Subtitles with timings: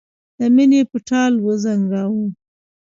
[0.37, 2.25] د مینې په ټال وزنګاوه.